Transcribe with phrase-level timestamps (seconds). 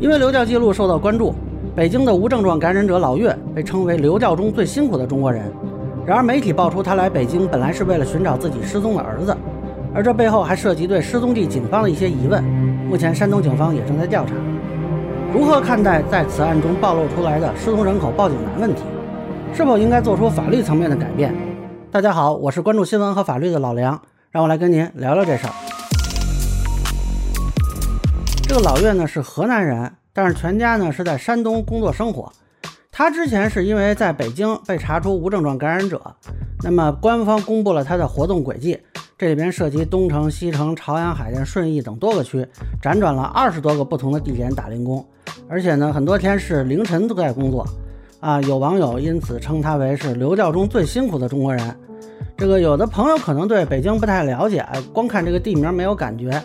[0.00, 1.34] 因为流调记录受到关注，
[1.74, 5.50] 北京的无症状感染者老岳被称为流调中最辛苦的中国人。
[6.06, 9.36] 然而，媒体爆出他来北京本来是为了寻找自己失踪的儿子，
[9.92, 12.42] 而这背后还涉及对失踪地警方的一些疑问。
[12.88, 14.32] 目前，山东警方也正在调查。
[15.34, 18.82] 如何看待在此案中暴露出来的失踪人口报警难问题？
[19.52, 21.34] 是否应该做出法律层面的改变？
[21.90, 25.67] 大家好，我是关注新闻和法律的老梁，让我来跟您聊聊这事儿。
[28.48, 32.32] 这个老岳呢是河南人，但是全家呢是在山东工作生活。
[32.90, 36.00] 他之前是因为在北京被查出无症状感染者，
[36.64, 38.80] 那么官方公布了他的活动轨迹，
[39.18, 42.38] 这里边涉及东城、西城、朝阳、海淀、顺义等多个区，
[42.82, 45.06] 辗转了二十多个不同的地点打零工，
[45.46, 47.68] 而且呢很多天是凌晨都在工作。
[48.20, 51.78] 啊，有网友因此称他为是流调中最辛苦的中国人。
[52.38, 56.40] 这个有的朋友可能对北京不太了解，光看这个地名没有感觉。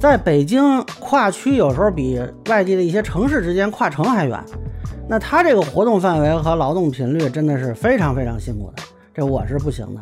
[0.00, 2.18] 在北京跨区有时候比
[2.48, 4.42] 外地的一些城市之间跨城还远。
[5.06, 10.00] 那他这个活动范围和劳动频率真的是非常非常辛苦的，这我是不行的。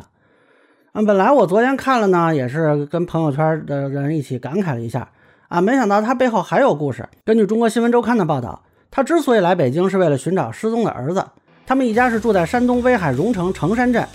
[0.93, 5.09] 啊，本来我昨天看了呢，也是跟朋友圈的人一起感慨了一下
[5.49, 7.05] 啊，没想到他背后还有故事。
[7.25, 11.25] 根据中国新闻周刊的报道，他之所以来北京是为了寻找失踪的儿子。
[11.67, 14.07] 他们一家是住在山东威海荣成成山镇，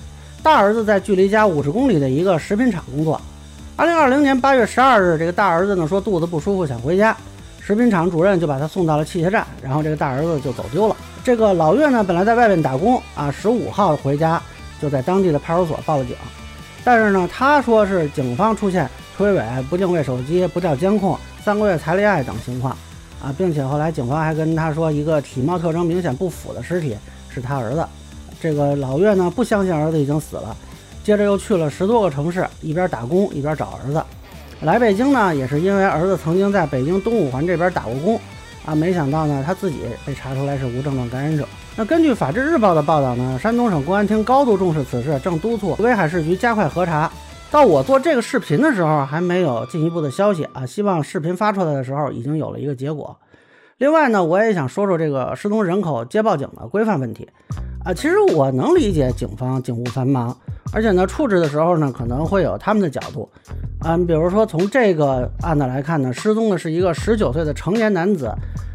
[0.42, 3.20] 大儿子在距离家五十公里的一个食品厂工作。
[3.77, 7.14] 二零二零年八月十二日，这个大儿子呢说肚子不舒服想回家。
[7.60, 10.97] 食品厂主任就把他送到了汽车站，然后这个大儿子就走丢了。
[11.22, 14.41] 这个老岳呢，本来在外面打工啊，十五号回家
[14.80, 16.16] 就在当地的派出所报了警。
[16.82, 22.77] 但是呢，他说是警方出现推诿、不定位手机、不调监控、三个月才立案等情况
[23.22, 26.97] 啊，并且后来警方还跟他说，一个体貌特征明显不符的尸体
[27.28, 27.86] 是他儿子。
[28.41, 30.56] 这个老岳呢，不相信儿子已经死了，
[31.05, 34.02] 接着又去了十多个城市，一边打工一边找儿子。
[34.62, 38.20] 来北京呢，也是因为儿子曾经在北京东五环这边打过工，
[38.64, 41.47] 啊，没想到呢，他自己被查出来是无症状感染者。
[41.77, 47.10] 那根据《法制日报》的报道呢，山东省公安厅高度重视此事，正督促威海市局加快核查。
[47.50, 50.65] 到我做这个视频的时候，还没有进一步的消息啊。
[50.66, 53.16] 希望视频发出来的时候，已经有了一个结果。
[53.80, 57.26] 另外呢，我也想说说这个失踪人口接报警的规范问题。
[57.82, 60.36] 啊，其实我能理解警方警务繁忙，
[60.70, 63.26] 而且呢，处置的时候呢，可能会有他们的角度。
[63.80, 68.30] 啊，比如说从这个案子来看呢，失踪的是一个十九岁的成年男子，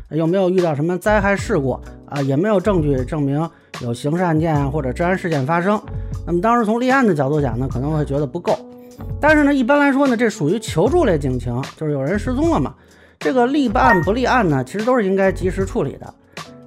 [0.09, 1.79] 又没有遇到什么灾害事故
[2.09, 3.47] 啊，也没有证据证明
[3.81, 5.79] 有刑事案件或者治安事件发生。
[6.25, 8.57] 那么当时从立案的角度讲呢，可能会觉得不够。
[9.21, 12.73] 但是呢，一般来说呢，这属于求助类警情，就是有人失踪了嘛。
[13.19, 16.13] 这个立案不立案呢，其实都是应该及时处理的。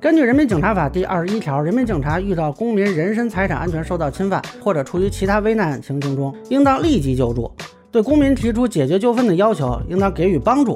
[0.01, 7.51] 根据《人民警察法》第二十一条，人民警察遇到公民人身财产安全受到侵犯，或者处于其他危难情形中，应当立即救助；
[7.91, 10.73] 对公民提出解决纠纷的要求，应当给予帮助；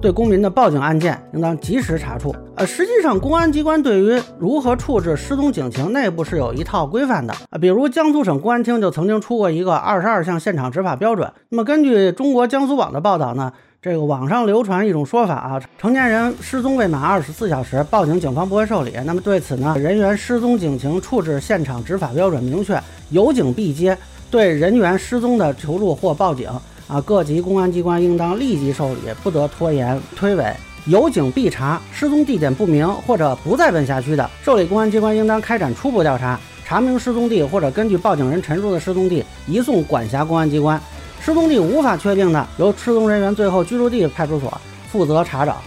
[0.00, 2.34] 对公民的报警案件，应当及时查处。
[2.54, 7.58] 呃，实际上，公安机关对于如何处置失踪警情，内部是有一套规范的啊。
[7.58, 11.32] 比如，江苏省公安厅就曾经出过一个二十二项现场执法标准。
[11.48, 13.52] 那么，根据中国江苏网的报道呢？
[13.82, 18.92] 这个网上流传一种说法啊，成年人失踪未满二十四小时报警，警方不会受理。
[19.04, 22.80] 那么对此呢，人员失踪警情处置现场执法标准明确，
[23.10, 23.96] 有警必接。
[24.28, 26.48] 对人员失踪的求助或报警
[26.88, 30.54] 啊，各级公安机关应当立即受理，不得拖延推诿。
[30.86, 40.80] 有警必查，失踪地点不明或者不在本辖区的，受理公安机关应当开展初步调查，查明失踪地或者根据报警人陈述的失踪地，移送管辖公安机关。
[41.20, 44.60] 失踪地无法确定的，由失踪人员最后居住地派出所
[44.92, 45.60] 负责查找，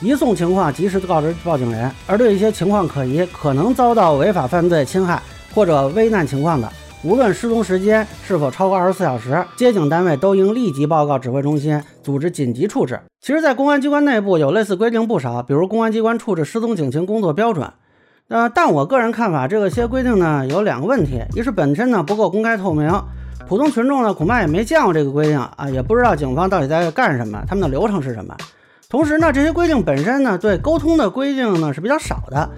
[0.00, 1.90] 移送情况及时告知报警人。
[2.06, 5.20] 而对一些情况可疑、可能遭到违法犯罪侵害
[5.54, 6.72] 或者危难情况的，
[7.04, 13.00] 无论失踪时间是否超过二十四小时，接警单位都应立即报告指挥中心，组织紧急处置。
[13.20, 17.66] 其实，在公安机关内部有类似规定不少，比如《公安机关处置失踪警情工作标准》。
[18.28, 22.88] 呃，但我个人看法，这些规定呢有两个问题：一是本身呢不够公开透明。
[23.48, 28.32] 普通群众呢，恐怕也没见过这个规定啊，也不知道警方到底在干什么，他们的流程是什么。
[28.88, 32.48] 同时呢，这些规定本身呢，对沟通的规定呢是比较少的。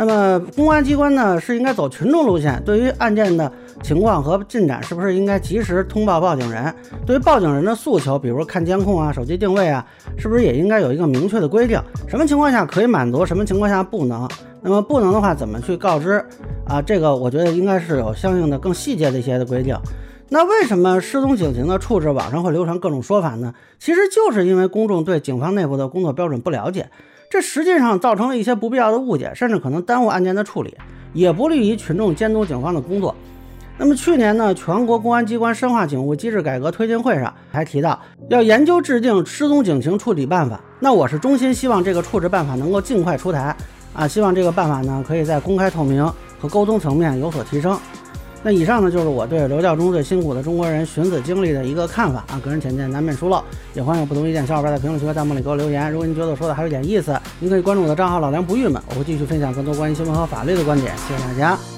[0.00, 3.50] 那么，公安机关呢是应该走群众路线，对于案件的
[3.82, 6.72] 情况和进展，是不是应该及时通报报警人？
[7.04, 9.84] 对于报警人的诉求，比如看监控啊、手机定位啊，
[10.16, 11.82] 是不是也应该有一个明确的规定？
[12.06, 14.28] 什么情况下可以满足，什么情况下不能？
[14.62, 16.24] 那么不能的话，怎么去告知？
[16.64, 19.76] 啊，这个我觉得应该是有相应的更细节的一些的规定。
[20.30, 23.54] 那为什么失踪警情的处置网上会流传各种说法呢？
[23.78, 26.90] 其实就是因为公众对警方内部的工作标准不了解，
[27.30, 30.76] 这实际上造成了一些不必要的误解，甚至可能耽误案件的处理，
[31.14, 33.14] 也不利于群众监督警方的工作。
[33.78, 37.98] 那么去年呢，全国公安机关深化警务机制改革推进会上还提到，
[38.28, 40.60] 要研究制定失踪警情处理办法。
[40.78, 43.56] 那我是衷心希望这个处置办法能够尽快出台
[43.94, 46.04] 啊，希望这个办法呢，可以在公开透明
[46.38, 47.78] 和沟通层面有所提升。
[48.42, 53.42] 那以上呢，就是我对刘教中最辛苦的中国人寻子经历的一个看法啊，个人浅见难免疏漏，
[53.74, 55.90] 也欢迎有不同意见小伙伴在评论区和弹幕里给我留言。
[55.90, 60.96] 如果您觉得我说的还有点意思，您可以关注我的账号老梁不郁闷，我会继续分享更多关于新闻和法律的观点。
[60.96, 61.77] 谢谢大家。